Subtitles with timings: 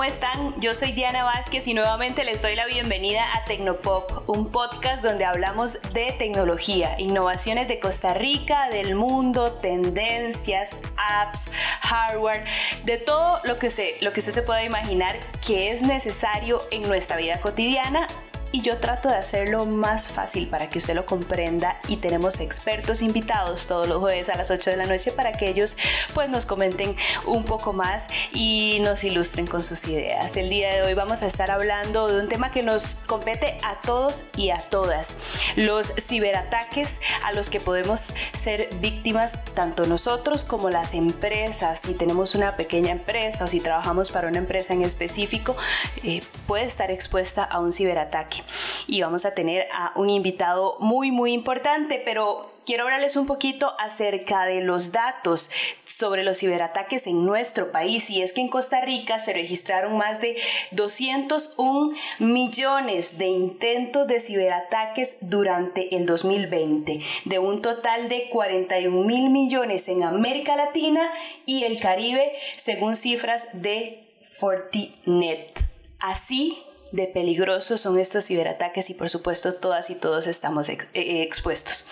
[0.00, 0.58] ¿Cómo están?
[0.62, 5.26] Yo soy Diana Vázquez y nuevamente les doy la bienvenida a Tecnopop, un podcast donde
[5.26, 11.50] hablamos de tecnología, innovaciones de Costa Rica, del mundo, tendencias, apps,
[11.82, 12.44] hardware,
[12.86, 15.14] de todo lo que, se, lo que usted se pueda imaginar
[15.46, 18.06] que es necesario en nuestra vida cotidiana
[18.52, 23.02] y yo trato de hacerlo más fácil para que usted lo comprenda y tenemos expertos
[23.02, 25.76] invitados todos los jueves a las 8 de la noche para que ellos
[26.14, 30.36] pues nos comenten un poco más y nos ilustren con sus ideas.
[30.36, 33.80] El día de hoy vamos a estar hablando de un tema que nos compete a
[33.80, 35.14] todos y a todas,
[35.56, 41.80] los ciberataques a los que podemos ser víctimas tanto nosotros como las empresas.
[41.80, 45.56] Si tenemos una pequeña empresa o si trabajamos para una empresa en específico,
[46.02, 48.39] eh, puede estar expuesta a un ciberataque
[48.86, 53.72] y vamos a tener a un invitado muy muy importante, pero quiero hablarles un poquito
[53.80, 55.50] acerca de los datos
[55.84, 58.10] sobre los ciberataques en nuestro país.
[58.10, 60.36] Y es que en Costa Rica se registraron más de
[60.72, 69.30] 201 millones de intentos de ciberataques durante el 2020, de un total de 41 mil
[69.30, 71.10] millones en América Latina
[71.46, 75.64] y el Caribe, según cifras de Fortinet.
[75.98, 81.22] Así de peligrosos son estos ciberataques y por supuesto todas y todos estamos eh, eh,
[81.22, 81.84] expuestos.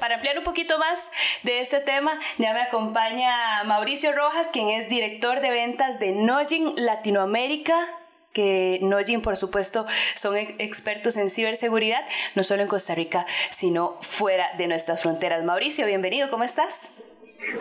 [0.00, 1.10] Para ampliar un poquito más
[1.42, 6.74] de este tema, ya me acompaña Mauricio Rojas, quien es director de ventas de Nogin
[6.76, 7.88] Latinoamérica
[8.32, 14.50] que Nogin, por supuesto, son expertos en ciberseguridad, no solo en Costa Rica, sino fuera
[14.58, 15.42] de nuestras fronteras.
[15.42, 16.90] Mauricio, bienvenido, ¿cómo estás?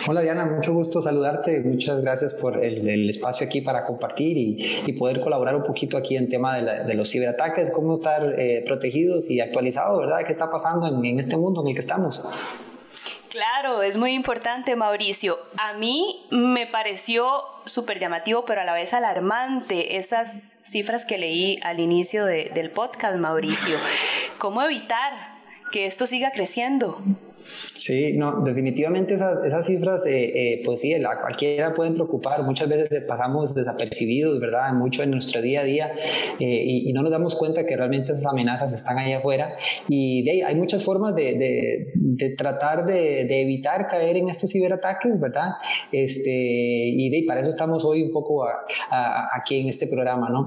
[0.08, 1.59] Hola Diana, mucho gusto saludarte.
[1.59, 6.30] Muchas gracias por el, espacio aquí para compartir y, poder colaborar un poquito aquí en
[6.30, 10.25] tema de, los ciberataques, cómo estar eh, protegidos y actualizados, ¿verdad?
[10.25, 12.24] ¿Qué está pasando en, este mundo en el que estamos?
[13.30, 15.38] Claro, es muy importante, Mauricio.
[15.58, 17.25] A mí me pareció
[17.66, 23.18] súper llamativo, pero a la vez alarmante esas cifras que leí al inicio del podcast,
[23.18, 23.78] Mauricio.
[24.38, 25.12] ¿Cómo evitar
[25.74, 27.02] que esto siga creciendo?
[27.45, 32.41] Sí, no, definitivamente esas, esas cifras, eh, eh, pues sí, a cualquiera pueden preocupar.
[32.44, 34.73] Muchas veces pasamos desapercibidos, ¿verdad?
[34.73, 35.91] Mucho en nuestro día a día
[36.39, 39.55] eh, y, no nos damos cuenta que realmente esas amenazas están ahí afuera.
[39.88, 44.29] Y de ahí, hay muchas formas de, de, de tratar de, de, evitar caer en
[44.29, 45.51] estos ciberataques, ¿verdad?
[45.91, 48.45] Este, y de, para eso estamos hoy un poco
[49.35, 50.41] aquí en este programa, ¿no?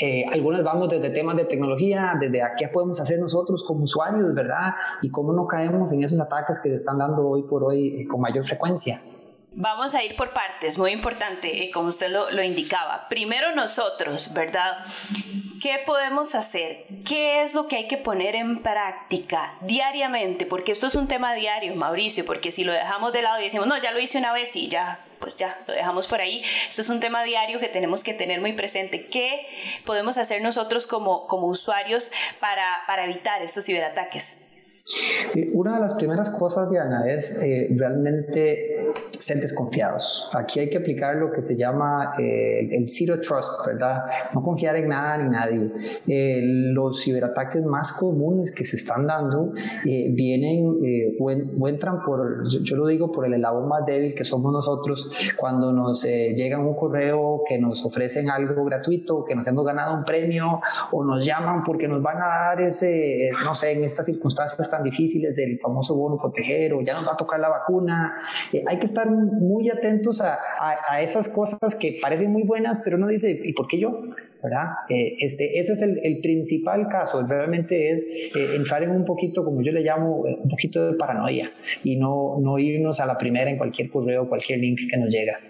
[0.00, 4.34] Eh, algunas vamos desde temas de tecnología, desde a qué podemos hacer nosotros como usuarios,
[4.34, 4.74] ¿verdad?
[5.02, 8.06] Y cómo no caemos en esos ataques que se están dando hoy por hoy eh,
[8.06, 8.98] con mayor frecuencia.
[9.52, 13.06] Vamos a ir por partes, muy importante, eh, como usted lo, lo, indicaba.
[13.08, 14.78] Primero nosotros, ¿verdad?
[15.60, 16.84] ¿Qué podemos hacer?
[17.06, 20.46] ¿Qué es lo que hay que poner en práctica diariamente?
[20.46, 23.66] Porque esto es un tema diario, Mauricio, porque si lo dejamos de lado y decimos,
[23.66, 26.42] no, ya lo hice una vez y ya, pues ya, lo dejamos por ahí.
[26.68, 29.06] Esto es un tema diario que tenemos que tener muy presente.
[29.06, 29.46] ¿Qué
[29.84, 32.10] podemos hacer nosotros como, como usuarios
[32.40, 34.38] para, para evitar estos ciberataques?
[35.52, 38.90] Una de las primeras cosas, Diana, es eh, realmente
[39.28, 40.30] ser desconfiados.
[40.34, 44.04] Aquí hay que aplicar lo que se llama eh, el zero trust, ¿verdad?
[44.34, 45.70] No confiar en nada ni nadie.
[46.06, 49.52] Eh, los ciberataques más comunes que se están dando
[49.84, 50.78] vienen
[51.18, 55.72] o, entran por, yo, lo digo, por el eslabón más débil que somos nosotros cuando
[55.72, 60.60] nos llega un correo que nos ofrecen algo gratuito, que nos hemos ganado un premio
[60.92, 65.34] o nos llaman porque nos van a dar ese, no sé, en estas circunstancias difíciles
[65.34, 68.14] del famoso bono proteger o ya nos va a tocar la vacuna.
[68.52, 70.38] Eh, hay que estar muy atentos a,
[70.88, 74.00] a, esas cosas que parecen muy buenas, pero uno dice, ¿y por qué yo?
[74.42, 74.66] ¿verdad?
[74.88, 79.44] Eh, este, ese es el, el, principal caso, realmente es eh, entrar en un poquito,
[79.44, 81.50] como yo le llamo, un poquito de paranoia
[81.82, 85.40] y no, no irnos a la primera en cualquier correo, cualquier link que nos llega.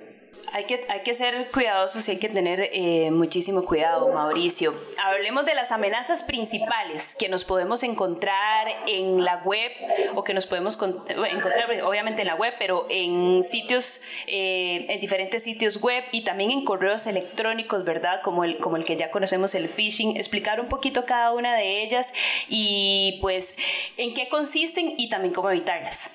[0.53, 4.73] Hay que, hay que ser cuidadosos y hay que tener eh, muchísimo cuidado, Mauricio.
[5.05, 9.71] Hablemos de las amenazas principales que nos podemos encontrar en la web
[10.15, 15.43] o que nos podemos encontrar, obviamente en la web, pero en sitios, eh, en diferentes
[15.43, 18.21] sitios web y también en correos electrónicos, ¿verdad?
[18.23, 20.17] Como el, como el que ya conocemos, el phishing.
[20.17, 22.13] Explicar un poquito cada una de ellas
[22.49, 23.57] y pues
[23.97, 26.11] en qué consisten y también cómo evitarlas.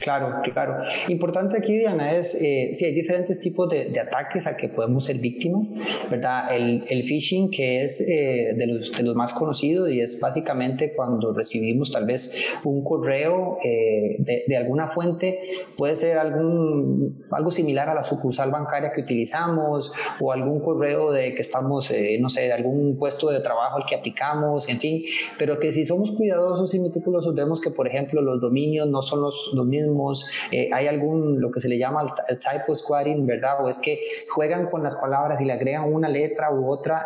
[0.00, 0.84] Claro, claro.
[1.08, 5.18] Importante aquí, Diana, es eh, si hay diferentes tipos de, ataques a que podemos ser
[5.18, 6.54] víctimas, ¿verdad?
[6.54, 10.92] El, el phishing, que es eh, de, los, de, los, más conocidos y es básicamente
[10.94, 13.23] cuando recibimos tal vez un correo
[13.62, 15.40] eh, de, de, alguna fuente,
[15.76, 21.34] puede ser algún, algo similar a la sucursal bancaria que utilizamos o algún correo de
[21.34, 25.02] que estamos, eh, no sé, de algún puesto de trabajo al que aplicamos, en fin,
[25.38, 29.22] pero que si somos cuidadosos y meticulosos vemos que, por ejemplo, los dominios no son
[29.22, 30.28] los, los mismos,
[30.72, 33.64] hay algún, lo que se le llama el typo squatting, ¿verdad?
[33.64, 34.00] O es que
[34.32, 37.04] juegan con las palabras y le agregan una letra u otra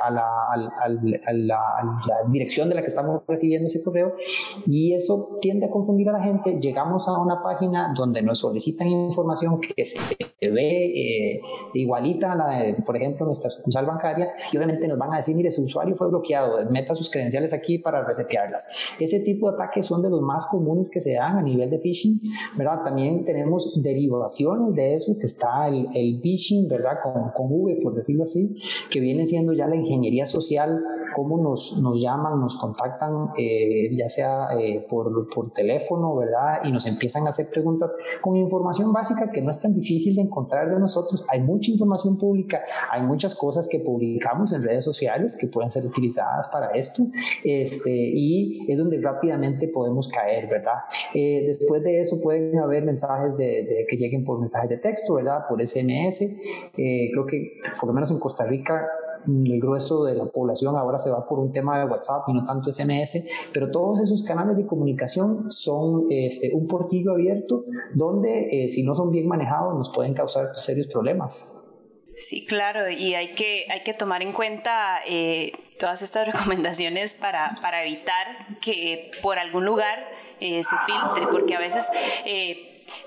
[0.00, 0.22] a, la,
[0.52, 1.58] a, la,
[2.30, 4.14] dirección de la que estamos recibiendo ese correo
[4.66, 6.58] y eso tiende a confundir a la gente.
[6.60, 9.98] Llegamos a una página donde nos solicitan información que se
[10.40, 11.40] ve
[11.74, 15.34] igualita a la de, por ejemplo, nuestra sucursal bancaria y obviamente nos van a decir,
[15.36, 18.94] mire, su usuario fue bloqueado, meta sus credenciales aquí para resetearlas.
[18.98, 21.78] Ese tipo de ataques son de los más comunes que se dan a nivel de
[21.78, 22.20] phishing,
[22.56, 22.82] ¿verdad?
[22.84, 26.98] También tenemos derivaciones de eso, que está el, el phishing, ¿verdad?
[27.02, 28.54] Con, con V, por decirlo así,
[28.90, 30.80] que viene siendo ya la ingeniería social
[31.14, 36.60] cómo nos, nos llaman, nos contactan, eh, ya sea eh, por, por, teléfono, ¿verdad?
[36.64, 40.22] Y nos empiezan a hacer preguntas con información básica que no es tan difícil de
[40.22, 41.24] encontrar de nosotros.
[41.28, 42.60] Hay mucha información pública,
[42.90, 47.02] hay muchas cosas que publicamos en redes sociales que pueden ser utilizadas para esto,
[47.42, 50.74] este, y es donde rápidamente podemos caer, ¿verdad?
[51.14, 55.14] Eh, después de eso pueden haber mensajes de, de, que lleguen por mensajes de texto,
[55.14, 55.40] ¿verdad?
[55.48, 56.24] Por SMS.
[56.74, 58.86] creo que por lo menos en Costa Rica
[59.28, 62.44] el grueso de la población ahora se va por un tema de WhatsApp y no
[62.44, 67.64] tanto SMS, pero todos esos canales de comunicación son este, un portillo abierto
[67.94, 71.62] donde eh, si no son bien manejados nos pueden causar serios problemas.
[72.16, 77.54] Sí, claro, y hay que, hay que tomar en cuenta eh, todas estas recomendaciones para,
[77.62, 78.26] para, evitar
[78.60, 79.98] que por algún lugar
[80.38, 81.88] eh, se filtre, porque a veces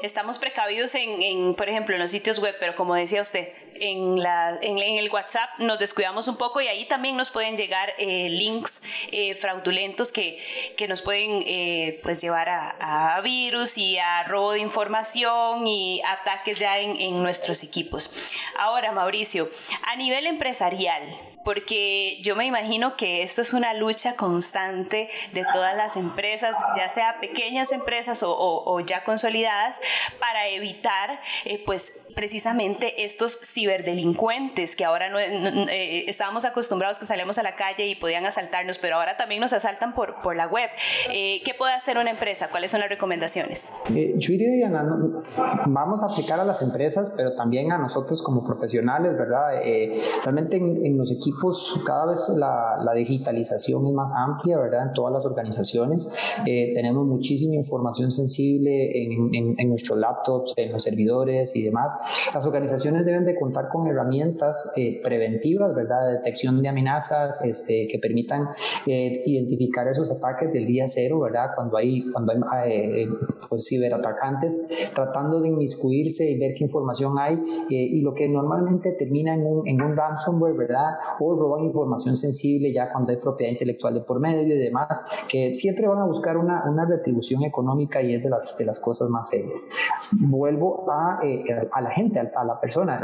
[0.01, 3.49] estamos precavidos en, en, por ejemplo, en los sitios web, pero como decía usted,
[3.79, 7.93] en, la, en, el WhatsApp nos descuidamos un poco y ahí también nos pueden llegar
[7.97, 8.81] eh, links
[9.11, 10.39] eh, fraudulentos que,
[10.77, 16.01] que, nos pueden eh, pues llevar a, a, virus y a robo de información y
[16.03, 18.31] ataques ya en, en nuestros equipos.
[18.57, 19.49] Ahora, Mauricio,
[19.85, 21.03] a nivel empresarial,
[21.43, 26.89] porque yo me imagino que esto es una lucha constante de todas las empresas, ya
[26.89, 29.79] sea pequeñas empresas o, ya consolidadas,
[30.19, 31.21] para evitar
[31.65, 33.39] pues precisamente estos
[33.73, 38.79] ciberdelincuentes que ahora no, eh, estábamos acostumbrados que salíamos a la calle y podían asaltarnos,
[38.79, 40.69] pero ahora también nos asaltan por, por la web.
[41.11, 42.49] Eh, ¿Qué puede hacer una empresa?
[42.49, 43.73] ¿Cuáles son las recomendaciones?
[43.89, 44.69] yo diría,
[45.67, 49.61] vamos a aplicar a las empresas, pero también a nosotros como profesionales, ¿verdad?
[50.23, 54.87] realmente en los equipos cada vez la, la, digitalización es más amplia, ¿verdad?
[54.87, 56.13] En todas las organizaciones.
[56.45, 61.97] Eh, tenemos muchísima información sensible en, en, nuestros laptops, en los servidores y demás.
[62.33, 66.07] Las organizaciones deben de contar con herramientas eh, preventivas, ¿verdad?
[66.07, 68.49] De detección de amenazas este, que permitan
[68.85, 71.51] eh, identificar esos ataques del día cero, ¿verdad?
[71.55, 73.07] Cuando hay, cuando hay
[73.49, 77.37] pues, ciberatacantes tratando de inmiscuirse y ver qué información hay
[77.69, 80.93] y lo que normalmente termina en un, en un ransomware, ¿verdad?
[81.19, 85.55] o roban información sensible ya cuando hay propiedad intelectual de por medio y demás, que
[85.55, 89.09] siempre van a buscar una, una retribución económica y es de las, de las cosas
[89.09, 89.69] más serias.
[90.29, 92.99] Vuelvo a, eh, a la gente, a, la persona,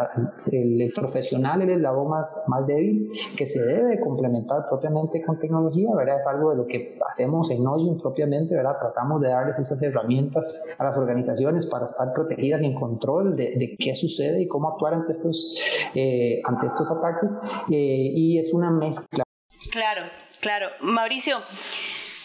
[0.51, 6.17] el, profesional, el eslabón más, más débil que se debe complementar propiamente con tecnología, ¿verdad?
[6.17, 8.77] Es algo de lo que hacemos en Nojin propiamente, ¿verdad?
[8.79, 13.55] Tratamos de darles esas herramientas a las organizaciones para estar protegidas y en control de,
[13.57, 15.57] de qué sucede y cómo actuar ante estos,
[15.95, 17.35] eh, ante estos ataques.
[17.69, 19.23] Eh, y es una mezcla.
[19.71, 20.01] Claro,
[20.41, 20.67] claro.
[20.81, 21.37] Mauricio,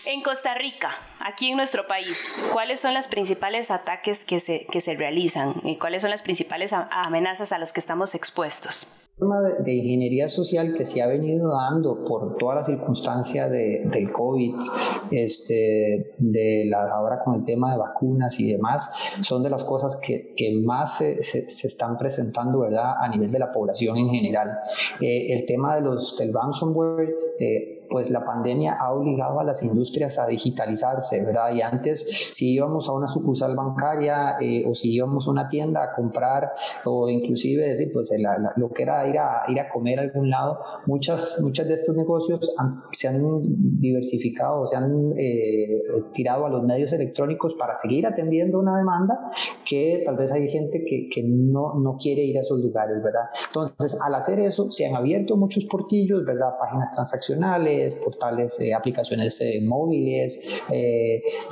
[0.07, 4.81] en Costa Rica, aquí en nuestro país, ¿cuáles son los principales ataques que se, que
[4.81, 8.87] se realizan y cuáles son las principales amenazas a las que estamos expuestos?
[9.17, 14.11] de, de, ingeniería social que se ha venido dando por toda la circunstancia de, del
[14.11, 14.57] COVID,
[15.13, 20.01] este, de la, ahora con el tema de vacunas y demás, son de las cosas
[20.05, 22.95] que, que más se, se, están presentando ¿verdad?
[23.01, 24.51] a nivel de la población en general.
[25.01, 29.63] Eh, el tema de los, del ransomware, eh, pues la pandemia ha obligado a las
[29.63, 31.55] industrias a digitalizarse, ¿verdad?
[31.55, 35.85] Y antes, si íbamos a una sucursal bancaria eh, o si íbamos a una tienda
[35.85, 36.51] a comprar
[36.87, 38.11] o inclusive pues
[38.57, 41.95] lo que era ir a, ir a comer a algún lado, muchas, muchas de estos
[41.95, 42.53] negocios
[42.91, 43.23] se han
[43.79, 49.21] diversificado, se han eh, tirado a los medios electrónicos para seguir atendiendo una demanda
[49.65, 53.29] que tal vez hay gente que, que no, no quiere ir a esos lugares, ¿verdad?
[53.47, 56.49] Entonces, al hacer eso, se han abierto muchos portillos, ¿verdad?
[56.59, 60.63] Páginas transaccionales, portales, eh, aplicaciones eh, móviles,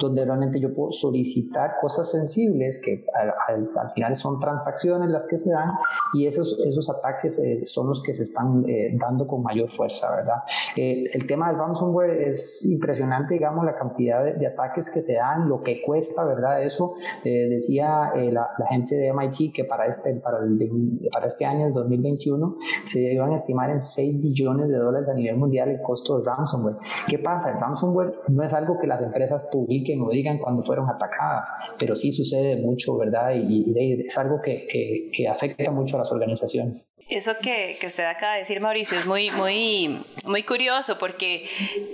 [0.00, 5.38] donde realmente yo puedo solicitar cosas sensibles que al, al, final son transacciones las que
[5.38, 5.70] se dan
[6.14, 10.36] y esos, esos ataques son los que se están eh, dando con mayor fuerza, ¿verdad?
[10.76, 15.48] Eh, el tema del ransomware es impresionante, digamos, la cantidad de, ataques que se dan,
[15.48, 16.62] lo que cuesta, ¿verdad?
[16.62, 21.66] Eso eh, decía la, gente de MIT que para este, para, el, para este año,
[21.66, 25.80] el 2021, se iban a estimar en 6 billones de dólares a nivel mundial el
[25.80, 26.76] costo ransomware.
[27.08, 27.52] ¿Qué pasa?
[27.52, 31.48] El ransomware no es algo que las empresas publiquen o digan cuando fueron atacadas,
[31.78, 33.30] pero sí sucede mucho, ¿verdad?
[33.34, 33.72] Y,
[34.06, 36.90] es algo que, que, afecta mucho a las organizaciones.
[37.08, 41.46] Eso que, que usted acaba de decir, Mauricio, es muy, muy, muy curioso porque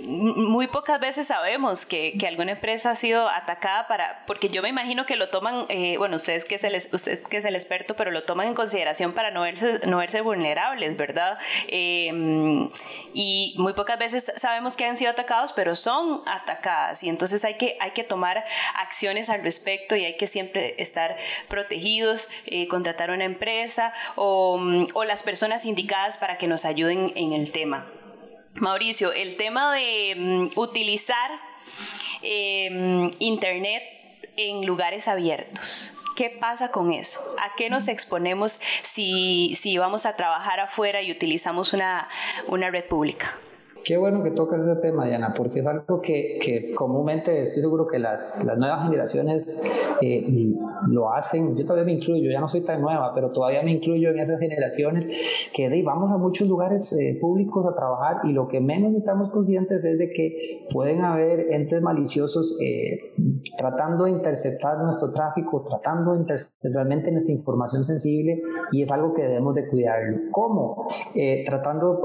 [0.05, 4.69] muy pocas veces sabemos que, que alguna empresa ha sido atacada para, porque yo me
[4.69, 7.95] imagino que lo toman, eh, bueno, ustedes que es el, usted que es el experto,
[7.95, 11.37] pero lo toman en consideración para no verse, no verse vulnerables, ¿verdad?
[11.67, 12.69] Em,
[13.13, 17.57] y muy pocas veces sabemos que han sido atacados, pero son atacadas y entonces hay
[17.57, 18.45] que, hay que tomar
[18.75, 24.59] acciones al respecto y hay que siempre estar protegidos, eh, contratar una empresa o,
[24.93, 27.85] o las personas indicadas para que nos ayuden en el tema.
[28.55, 31.31] Mauricio, el tema de mm, utilizar
[32.21, 33.83] em, Internet
[34.35, 35.93] en lugares abiertos.
[36.15, 37.21] ¿Qué pasa con eso?
[37.41, 42.09] ¿A qué nos exponemos si, si vamos a trabajar afuera y utilizamos una,
[42.47, 43.37] una red pública?
[43.83, 47.87] Qué bueno que tocas ese tema, Diana, porque es algo que, que comúnmente estoy seguro
[47.87, 49.63] que las, las nuevas generaciones
[50.01, 50.53] eh,
[50.87, 51.55] lo hacen.
[51.55, 54.39] Yo todavía me incluyo, ya no soy tan nueva, pero todavía me incluyo en esas
[54.39, 58.93] generaciones que de, vamos a muchos lugares eh, públicos a trabajar y lo que menos
[58.93, 63.13] estamos conscientes es de que pueden haber entes maliciosos eh,
[63.57, 69.13] tratando de interceptar nuestro tráfico, tratando de interceptar realmente nuestra información sensible y es algo
[69.13, 70.17] que debemos de cuidarlo.
[70.31, 70.87] ¿Cómo?
[71.45, 72.01] tratando,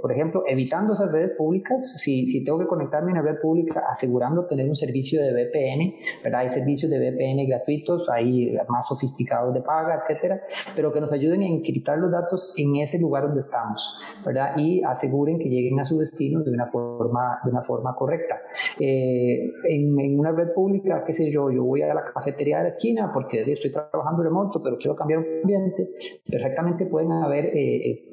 [0.00, 3.84] por ejemplo, evitando esas redes públicas, si, si tengo que conectarme a una red pública,
[3.88, 6.40] asegurando tener un servicio de VPN, ¿verdad?
[6.40, 10.40] Hay servicios de VPN gratuitos, hay más sofisticados de paga, etcétera,
[10.74, 14.56] pero que nos ayuden a encriptar los datos en ese lugar donde estamos, ¿verdad?
[14.56, 18.40] Y aseguren que lleguen a su destino de una forma, de una forma correcta.
[18.78, 22.64] Eh, en, en, una red pública, qué sé yo, yo voy a la cafetería de
[22.64, 25.90] la esquina porque estoy trabajando remoto, pero quiero cambiar un ambiente,
[26.30, 28.10] perfectamente pueden haber eh, eh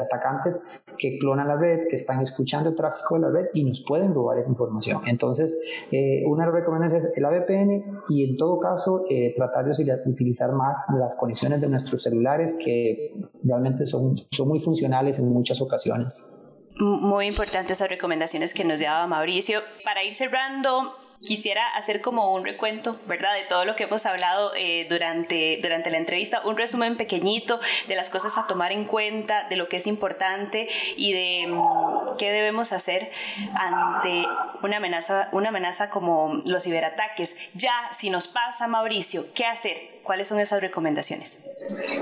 [0.00, 3.82] atacantes que clonan la red, que están escuchando el tráfico de la red y nos
[3.82, 5.02] pueden robar esa información.
[5.06, 10.52] Entonces, eh, una recomendación es el VPN y en todo caso eh, tratar de utilizar
[10.52, 16.36] más las conexiones de nuestros celulares que realmente son, son muy funcionales en muchas ocasiones.
[16.80, 19.60] Muy importantes esas recomendaciones que nos daba Mauricio.
[19.84, 23.34] Para ir cerrando, quisiera hacer como un recuento, ¿verdad?
[23.34, 27.96] De todo lo que hemos hablado eh, durante, durante la entrevista, un resumen pequeñito de
[27.96, 32.30] las cosas a tomar en cuenta, de lo que es importante y de mm, qué
[32.30, 33.10] debemos hacer
[33.54, 34.24] ante
[34.62, 37.36] una amenaza, una amenaza como los ciberataques.
[37.54, 39.76] Ya, si nos pasa, Mauricio, ¿qué hacer?
[40.02, 41.44] ¿Cuáles son esas recomendaciones?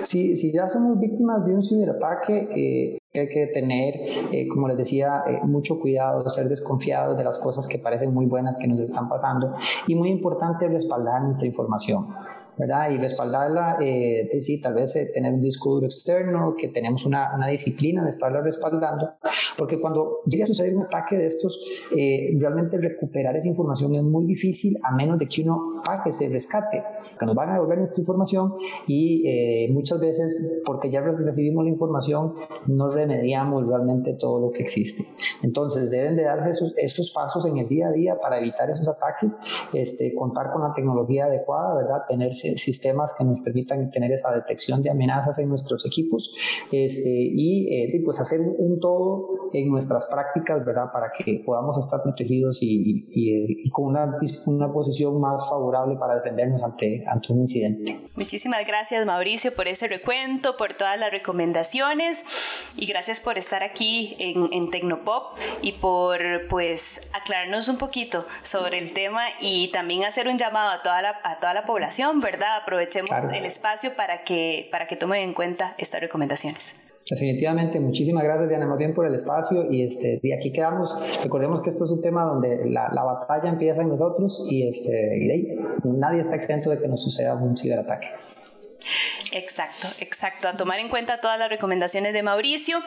[0.04, 3.94] Si, si ya somos víctimas de un ciberataque, eh, hay que tener,
[4.32, 8.26] eh, como les decía, eh, mucho cuidado, ser desconfiados de las cosas que parecen muy
[8.26, 9.54] buenas que nos están pasando
[9.86, 12.06] y muy importante respaldar nuestra información.
[12.58, 12.90] ¿verdad?
[12.90, 17.34] Y respaldarla, eh, sí, tal vez eh, tener un disco duro externo, que tenemos una,
[17.34, 19.12] una, disciplina de estarla respaldando,
[19.56, 21.64] porque cuando llega a suceder un ataque de estos,
[21.96, 26.28] eh, realmente recuperar esa información es muy difícil a menos de que uno pague ese
[26.28, 26.84] rescate,
[27.18, 28.54] que nos van a devolver nuestra información
[28.86, 32.34] y eh, muchas veces, porque ya recibimos la información,
[32.66, 35.04] no remediamos realmente todo lo que existe.
[35.42, 38.88] Entonces, deben de darse esos, esos pasos en el día a día para evitar esos
[38.88, 39.36] ataques,
[39.72, 41.98] este, contar con la tecnología adecuada, ¿verdad?
[42.08, 46.30] Tenerse sistemas que nos permitan tener esa detección de amenazas en nuestros equipos
[46.70, 50.86] este, y eh, pues hacer un todo en nuestras prácticas, ¿verdad?
[50.92, 55.67] Para que podamos estar protegidos y, y, con una, una, posición más favorable
[55.98, 58.00] para defendernos ante, ante un incidente.
[58.14, 62.24] Muchísimas gracias Mauricio por ese recuento, por todas las recomendaciones
[62.76, 68.78] y gracias por estar aquí en, en Tecnopop y por pues aclararnos un poquito sobre
[68.78, 72.56] el tema y también hacer un llamado a toda la, a toda la población, ¿verdad?
[72.62, 76.87] Aprovechemos el espacio para que, para que tomen en cuenta estas recomendaciones.
[77.10, 80.94] Definitivamente, muchísimas gracias Diana, más bien por el espacio y este, de aquí quedamos.
[81.22, 85.16] Recordemos que esto es un tema donde la, la batalla empieza en nosotros y, este,
[85.16, 85.58] y de ahí,
[85.98, 88.08] nadie está exento de que nos suceda un ciberataque.
[89.32, 90.48] Exacto, exacto.
[90.48, 92.82] A tomar en cuenta todas las recomendaciones de Mauricio.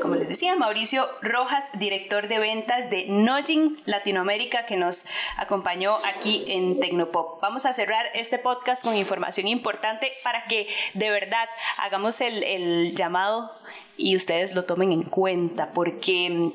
[0.00, 5.04] Como les decía, Mauricio Rojas, director de ventas de Nudging Latinoamérica, que nos
[5.36, 7.40] acompañó aquí en Tecnopop.
[7.40, 12.94] Vamos a cerrar este podcast con información importante para que de verdad hagamos el, el
[12.94, 13.50] llamado
[13.96, 16.52] y ustedes lo tomen en cuenta, porque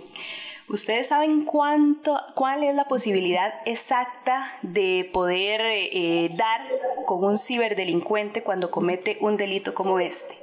[0.69, 6.61] ¿Ustedes saben cuánto, cuál es la posibilidad exacta de poder eh, dar
[7.07, 10.35] con un ciberdelincuente cuando comete un delito como este?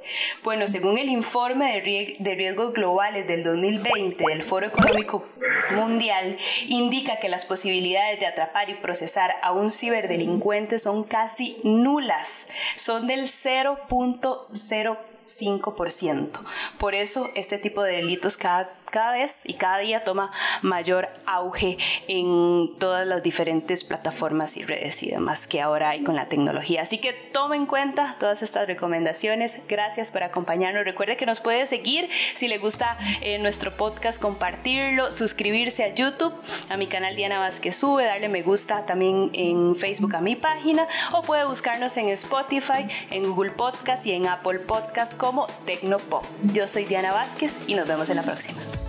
[0.43, 1.81] Bueno, según el informe
[2.19, 5.23] de riesgos globales del 2020 del Foro Económico
[5.71, 6.35] Mundial,
[6.67, 13.07] indica que las posibilidades de atrapar y procesar a un ciberdelincuente son casi nulas, son
[13.07, 16.29] del 0.05%.
[16.77, 21.77] Por eso este tipo de delitos cada cada vez y cada día toma mayor auge
[22.07, 26.81] en todas las diferentes plataformas y redes y demás que ahora hay con la tecnología.
[26.81, 29.61] Así que tome en cuenta todas estas recomendaciones.
[29.67, 30.85] Gracias por acompañarnos.
[30.85, 36.33] Recuerde que nos puede seguir si le gusta eh, nuestro podcast, compartirlo, suscribirse a YouTube,
[36.69, 40.87] a mi canal Diana Vázquez Sube, darle me gusta también en Facebook a mi página
[41.11, 46.25] o puede buscarnos en Spotify, en Google Podcast y en Apple Podcast como Tecnopop.
[46.53, 48.86] Yo soy Diana Vázquez y nos vemos en la próxima.